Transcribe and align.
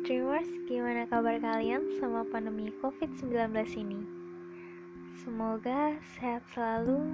Dreamers, 0.00 0.48
gimana 0.64 1.04
kabar 1.12 1.36
kalian 1.44 2.00
sama 2.00 2.24
pandemi 2.24 2.72
COVID-19 2.80 3.52
ini? 3.84 4.00
Semoga 5.20 5.92
sehat 6.16 6.40
selalu 6.56 7.04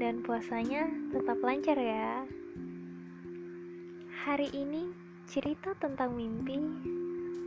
dan 0.00 0.24
puasanya 0.24 0.88
tetap 1.12 1.36
lancar 1.44 1.76
ya. 1.76 2.24
Hari 4.24 4.48
ini 4.56 4.88
cerita 5.28 5.76
tentang 5.76 6.16
mimpi 6.16 6.64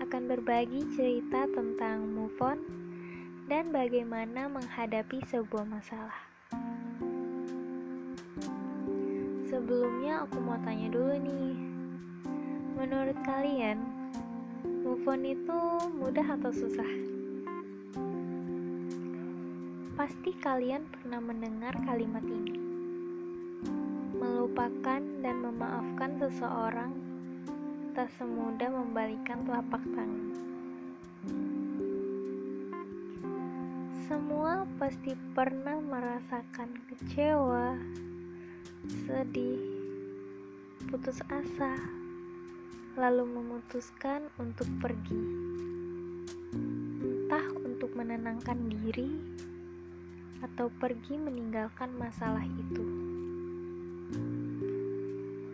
akan 0.06 0.30
berbagi 0.30 0.86
cerita 0.94 1.50
tentang 1.50 2.06
move 2.06 2.38
on 2.38 2.62
dan 3.50 3.74
bagaimana 3.74 4.46
menghadapi 4.46 5.26
sebuah 5.26 5.66
masalah. 5.66 6.22
Sebelumnya 9.50 10.22
aku 10.22 10.38
mau 10.38 10.62
tanya 10.62 10.94
dulu 10.94 11.18
nih, 11.18 11.58
menurut 12.78 13.18
kalian 13.26 13.95
move 14.96 15.12
on 15.12 15.28
itu 15.28 15.60
mudah 16.00 16.24
atau 16.40 16.56
susah? 16.56 16.88
Pasti 20.00 20.32
kalian 20.40 20.88
pernah 20.88 21.20
mendengar 21.20 21.76
kalimat 21.84 22.24
ini. 22.24 22.56
Melupakan 24.16 25.04
dan 25.20 25.36
memaafkan 25.44 26.16
seseorang 26.16 26.96
tak 27.92 28.08
semudah 28.16 28.72
membalikan 28.72 29.44
telapak 29.44 29.84
tangan. 29.84 30.32
Semua 34.08 34.64
pasti 34.80 35.12
pernah 35.36 35.76
merasakan 35.76 36.72
kecewa, 36.88 37.76
sedih, 39.04 39.60
putus 40.88 41.20
asa, 41.28 41.84
lalu 42.96 43.28
memutuskan 43.28 44.32
untuk 44.40 44.72
pergi. 44.80 45.20
Entah 47.04 47.44
untuk 47.60 47.92
menenangkan 47.92 48.56
diri 48.72 49.20
atau 50.40 50.72
pergi 50.80 51.20
meninggalkan 51.20 51.92
masalah 52.00 52.44
itu. 52.48 52.86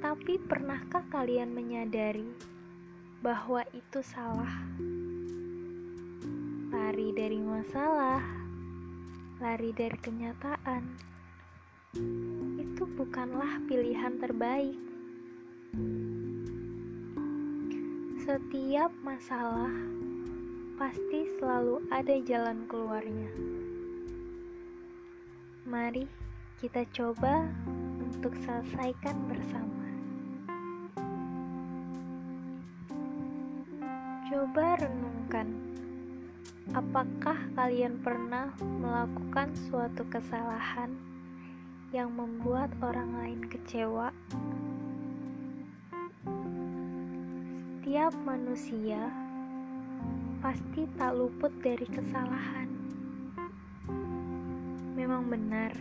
Tapi 0.06 0.38
pernahkah 0.38 1.02
kalian 1.09 1.50
menyadari 1.50 2.30
bahwa 3.25 3.66
itu 3.73 4.06
salah? 4.06 4.62
Lari 6.69 7.09
dari 7.17 7.42
masalah, 7.42 8.22
lari 9.42 9.73
dari 9.73 9.97
kenyataan, 9.97 10.84
itu 12.62 12.84
bukanlah 12.95 13.59
pilihan 13.66 14.14
terbaik. 14.22 14.78
Setiap 18.31 18.95
masalah 19.03 19.75
pasti 20.79 21.27
selalu 21.35 21.83
ada 21.91 22.15
jalan 22.23 22.63
keluarnya. 22.63 23.27
Mari 25.67 26.07
kita 26.63 26.88
coba 26.95 27.43
untuk 27.99 28.31
selesaikan 28.39 29.27
bersama. 29.27 29.88
Coba 34.31 34.79
renungkan, 34.79 35.51
apakah 36.71 37.35
kalian 37.59 37.99
pernah 37.99 38.55
melakukan 38.63 39.51
suatu 39.67 40.07
kesalahan 40.07 40.95
yang 41.91 42.16
membuat 42.16 42.71
orang 42.79 43.11
lain 43.11 43.43
kecewa? 43.51 44.16
Setiap 47.92 48.16
manusia 48.23 49.12
pasti 50.40 50.88
tak 50.96 51.12
luput 51.12 51.52
dari 51.59 51.84
kesalahan. 51.84 52.72
Memang 54.96 55.28
benar, 55.28 55.75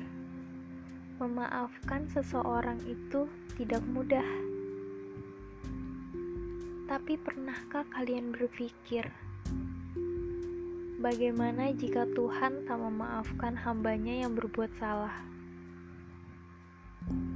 memaafkan 1.22 2.10
seseorang 2.10 2.82
itu 2.82 3.30
tidak 3.54 3.78
mudah. 3.94 4.26
Tapi 6.90 7.14
pernahkah 7.14 7.86
kalian 7.94 8.34
berpikir, 8.34 9.06
bagaimana 10.98 11.70
jika 11.78 12.10
Tuhan 12.10 12.66
tak 12.66 12.78
memaafkan 12.90 13.54
hambanya 13.54 14.26
yang 14.26 14.34
berbuat 14.34 14.74
salah? 14.82 15.14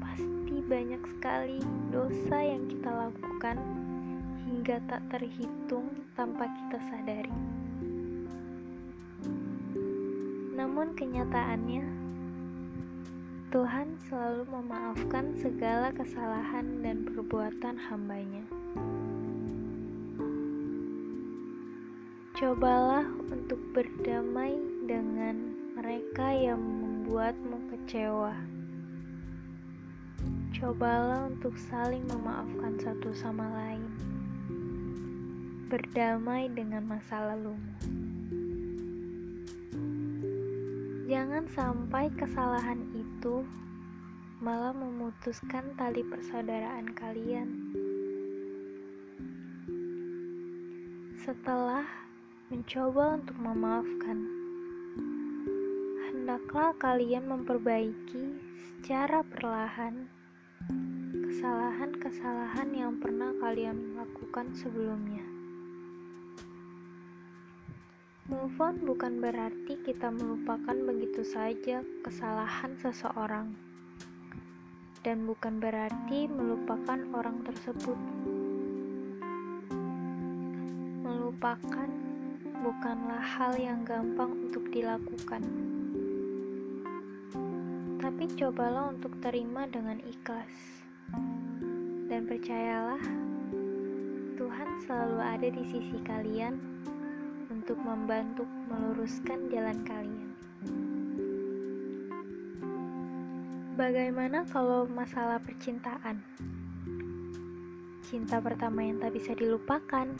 Pasti 0.02 0.58
banyak 0.66 1.02
sekali 1.14 1.62
dosa 1.94 2.42
yang 2.42 2.66
kita 2.66 2.90
lakukan 2.90 3.84
hingga 4.54 4.78
tak 4.86 5.02
terhitung 5.10 5.90
tanpa 6.14 6.46
kita 6.46 6.78
sadari. 6.86 7.34
Namun 10.54 10.94
kenyataannya, 10.94 11.82
Tuhan 13.50 13.98
selalu 14.06 14.46
memaafkan 14.54 15.34
segala 15.42 15.90
kesalahan 15.90 16.86
dan 16.86 17.02
perbuatan 17.02 17.74
hambanya. 17.90 18.46
Cobalah 22.38 23.10
untuk 23.34 23.58
berdamai 23.74 24.54
dengan 24.86 25.50
mereka 25.74 26.30
yang 26.30 26.62
membuatmu 26.62 27.74
kecewa. 27.74 28.38
Cobalah 30.54 31.26
untuk 31.26 31.58
saling 31.58 32.06
memaafkan 32.06 32.78
satu 32.78 33.10
sama 33.10 33.50
lain. 33.50 34.13
Berdamai 35.74 36.46
dengan 36.54 36.86
masa 36.86 37.18
lalumu. 37.18 37.58
Jangan 41.10 41.50
sampai 41.50 42.14
kesalahan 42.14 42.78
itu 42.94 43.42
malah 44.38 44.70
memutuskan 44.70 45.74
tali 45.74 46.06
persaudaraan 46.06 46.94
kalian. 46.94 47.74
Setelah 51.26 51.82
mencoba 52.54 53.18
untuk 53.18 53.34
memaafkan, 53.42 54.18
hendaklah 56.06 56.70
kalian 56.78 57.26
memperbaiki 57.26 58.38
secara 58.62 59.26
perlahan 59.26 60.06
kesalahan-kesalahan 61.18 62.70
yang 62.70 62.94
pernah 63.02 63.34
kalian 63.42 63.98
lakukan 63.98 64.54
sebelumnya. 64.54 65.33
Move 68.24 68.56
on 68.56 68.80
bukan 68.88 69.20
berarti 69.20 69.76
kita 69.84 70.08
melupakan 70.08 70.72
begitu 70.72 71.20
saja 71.28 71.84
kesalahan 72.00 72.72
seseorang, 72.80 73.52
dan 75.04 75.28
bukan 75.28 75.60
berarti 75.60 76.24
melupakan 76.32 77.04
orang 77.12 77.44
tersebut. 77.44 78.00
Melupakan 81.04 81.90
bukanlah 82.64 83.20
hal 83.20 83.60
yang 83.60 83.84
gampang 83.84 84.32
untuk 84.48 84.72
dilakukan, 84.72 85.44
tapi 88.00 88.24
cobalah 88.40 88.88
untuk 88.88 89.12
terima 89.20 89.68
dengan 89.68 90.00
ikhlas, 90.00 90.80
dan 92.08 92.24
percayalah, 92.24 93.04
Tuhan 94.40 94.68
selalu 94.88 95.18
ada 95.20 95.48
di 95.52 95.64
sisi 95.68 96.00
kalian 96.08 96.72
untuk 97.64 97.80
membantu 97.80 98.44
meluruskan 98.68 99.48
jalan 99.48 99.80
kalian. 99.88 100.36
Bagaimana 103.72 104.44
kalau 104.52 104.84
masalah 104.84 105.40
percintaan? 105.40 106.20
Cinta 108.04 108.36
pertama 108.44 108.84
yang 108.84 109.00
tak 109.00 109.16
bisa 109.16 109.32
dilupakan, 109.32 110.12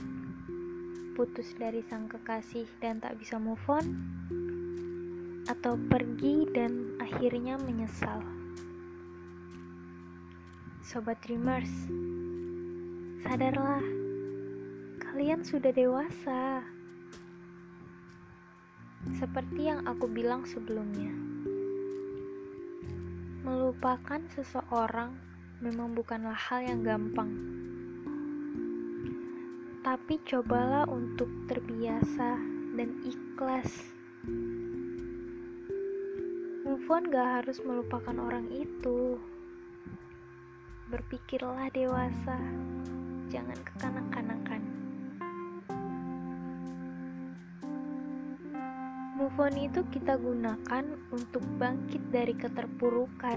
putus 1.13 1.53
dari 1.61 1.85
sang 1.85 2.09
kekasih 2.09 2.65
dan 2.81 3.05
tak 3.05 3.21
bisa 3.21 3.37
move 3.37 3.61
on, 3.69 3.93
atau 5.45 5.77
pergi 5.77 6.49
dan 6.49 6.97
akhirnya 6.97 7.61
menyesal. 7.61 8.25
Sobat 10.81 11.21
Dreamers, 11.21 11.93
sadarlah, 13.21 13.85
kalian 14.97 15.45
sudah 15.45 15.77
dewasa. 15.77 16.74
Seperti 19.15 19.71
yang 19.71 19.87
aku 19.87 20.11
bilang 20.11 20.43
sebelumnya, 20.43 21.15
melupakan 23.47 24.19
seseorang 24.35 25.15
memang 25.63 25.95
bukanlah 25.95 26.35
hal 26.35 26.67
yang 26.67 26.83
gampang. 26.83 27.31
Tapi 29.87 30.19
cobalah 30.27 30.89
untuk 30.91 31.31
terbiasa 31.47 32.41
dan 32.75 32.91
ikhlas. 33.07 33.71
Move 36.67 36.87
on 36.91 37.07
gak 37.15 37.45
harus 37.45 37.63
melupakan 37.63 38.17
orang 38.19 38.51
itu. 38.51 39.21
Berpikirlah 40.91 41.71
dewasa, 41.71 42.35
jangan 43.31 43.59
kekanak-kanakan. 43.63 44.44
Move 49.35 49.51
on 49.51 49.59
itu 49.67 49.83
kita 49.91 50.15
gunakan 50.15 50.95
untuk 51.11 51.43
bangkit 51.59 51.99
dari 52.15 52.39
keterpurukan, 52.39 53.35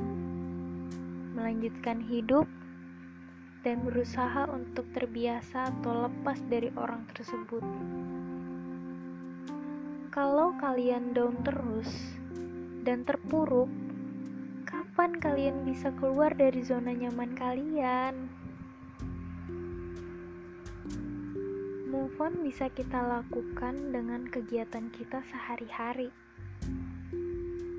melanjutkan 1.34 1.98
hidup, 2.06 2.46
dan 3.66 3.82
berusaha 3.82 4.46
untuk 4.46 4.86
terbiasa 4.94 5.74
atau 5.74 6.06
lepas 6.06 6.38
dari 6.54 6.70
orang 6.78 7.02
tersebut. 7.10 7.66
Kalau 10.14 10.54
kalian 10.62 11.18
down 11.18 11.42
terus 11.42 11.90
dan 12.86 13.02
terpuruk, 13.02 13.74
kapan 14.70 15.18
kalian 15.18 15.66
bisa 15.66 15.90
keluar 15.98 16.30
dari 16.30 16.62
zona 16.62 16.94
nyaman 16.94 17.34
kalian? 17.34 18.30
Move 21.88 22.20
on 22.20 22.44
bisa 22.44 22.68
kita 22.68 23.00
lakukan 23.00 23.96
dengan 23.96 24.28
kegiatan 24.28 24.92
kita 24.92 25.24
sehari-hari, 25.32 26.12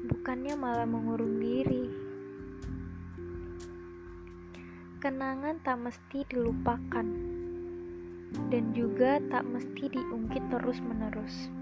bukannya 0.09 0.57
malah 0.57 0.89
mengurung 0.89 1.37
diri. 1.37 1.93
Kenangan 5.05 5.61
tak 5.61 5.77
mesti 5.85 6.25
dilupakan, 6.25 7.05
dan 8.49 8.65
juga 8.73 9.21
tak 9.29 9.45
mesti 9.45 9.93
diungkit 9.93 10.57
terus-menerus. 10.57 11.53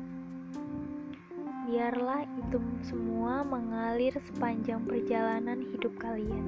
Biarlah 1.67 2.31
itu 2.47 2.63
semua 2.87 3.43
mengalir 3.43 4.15
sepanjang 4.23 4.87
perjalanan 4.87 5.67
hidup 5.67 5.99
kalian. 5.99 6.47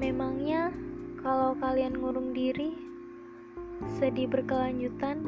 Memangnya 0.00 0.72
kalau 1.20 1.52
kalian 1.60 2.00
ngurung 2.00 2.32
diri, 2.32 2.72
sedih 4.00 4.24
berkelanjutan, 4.24 5.20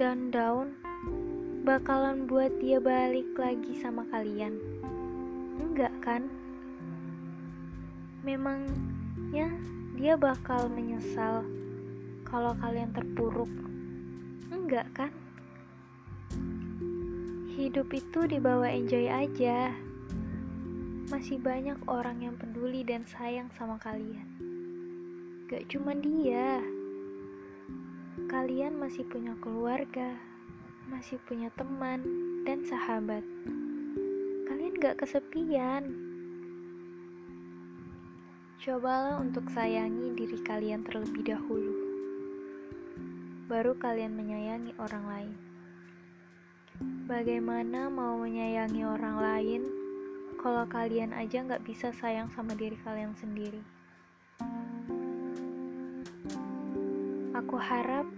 dan 0.00 0.32
down, 0.32 0.72
bakalan 1.68 2.24
buat 2.24 2.48
dia 2.64 2.80
balik 2.80 3.28
lagi 3.36 3.76
sama 3.76 4.08
kalian. 4.08 4.56
Enggak 5.60 5.92
kan? 6.00 6.32
Memangnya 8.24 9.52
dia 10.00 10.16
bakal 10.16 10.72
menyesal 10.72 11.44
kalau 12.24 12.56
kalian 12.56 12.88
terpuruk. 12.96 13.52
Enggak 14.48 14.88
kan? 14.96 15.12
Hidup 17.52 17.92
itu 17.92 18.24
dibawa 18.24 18.72
enjoy 18.72 19.12
aja. 19.12 19.76
Masih 21.12 21.36
banyak 21.36 21.76
orang 21.84 22.24
yang 22.24 22.34
peduli 22.40 22.80
dan 22.80 23.04
sayang 23.04 23.52
sama 23.54 23.76
kalian. 23.76 24.53
Gak 25.54 25.70
cuma 25.70 25.94
dia. 25.94 26.58
Kalian 28.26 28.74
masih 28.74 29.06
punya 29.06 29.38
keluarga, 29.38 30.18
masih 30.90 31.14
punya 31.30 31.46
teman 31.54 32.02
dan 32.42 32.66
sahabat. 32.66 33.22
Kalian 34.50 34.74
gak 34.82 34.98
kesepian. 34.98 35.94
Cobalah 38.66 39.22
untuk 39.22 39.46
sayangi 39.46 40.18
diri 40.18 40.42
kalian 40.42 40.82
terlebih 40.82 41.22
dahulu. 41.22 41.74
Baru 43.46 43.78
kalian 43.78 44.18
menyayangi 44.18 44.74
orang 44.82 45.06
lain. 45.06 45.34
Bagaimana 47.06 47.86
mau 47.94 48.18
menyayangi 48.18 48.82
orang 48.82 49.16
lain 49.22 49.62
kalau 50.34 50.66
kalian 50.66 51.14
aja 51.14 51.46
nggak 51.46 51.62
bisa 51.62 51.94
sayang 51.94 52.26
sama 52.34 52.58
diri 52.58 52.74
kalian 52.82 53.14
sendiri? 53.14 53.62
Aku 57.44 57.60
harap 57.60 58.08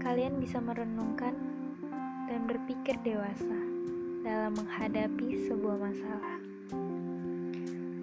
kalian 0.00 0.40
bisa 0.40 0.56
merenungkan 0.56 1.36
dan 2.24 2.48
berpikir 2.48 2.96
dewasa 3.04 3.60
dalam 4.24 4.56
menghadapi 4.56 5.36
sebuah 5.44 5.76
masalah. 5.76 6.40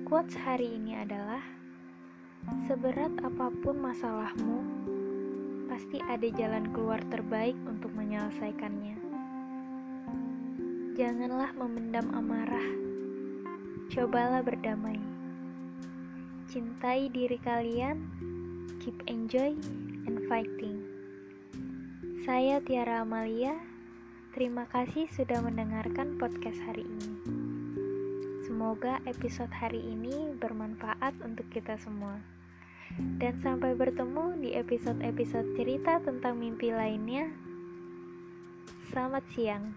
Quotes 0.05 0.37
hari 0.37 0.77
ini 0.77 1.01
adalah: 1.01 1.41
"Seberat 2.69 3.09
apa 3.25 3.49
pun 3.49 3.81
masalahmu, 3.81 4.61
pasti 5.65 5.97
ada 6.05 6.29
jalan 6.37 6.69
keluar 6.77 7.01
terbaik 7.09 7.57
untuk 7.65 7.89
menyelesaikannya." 7.97 9.01
Janganlah 10.93 11.57
memendam 11.57 12.05
amarah, 12.13 12.69
cobalah 13.89 14.45
berdamai. 14.45 15.01
Cintai 16.45 17.09
diri 17.09 17.41
kalian, 17.41 18.05
keep 18.77 18.95
enjoy 19.09 19.57
fighting. 20.29 20.85
Saya 22.21 22.61
Tiara 22.61 23.01
Amalia. 23.01 23.57
Terima 24.37 24.69
kasih 24.69 25.09
sudah 25.09 25.41
mendengarkan 25.41 26.21
podcast 26.21 26.61
hari 26.69 26.85
ini. 26.85 27.09
Semoga 28.45 29.01
episode 29.09 29.49
hari 29.49 29.81
ini 29.81 30.37
bermanfaat 30.37 31.17
untuk 31.25 31.49
kita 31.49 31.81
semua. 31.81 32.21
Dan 33.17 33.41
sampai 33.41 33.73
bertemu 33.73 34.37
di 34.37 34.53
episode-episode 34.53 35.57
cerita 35.57 35.97
tentang 35.97 36.37
mimpi 36.37 36.69
lainnya. 36.69 37.33
Selamat 38.93 39.25
siang. 39.33 39.73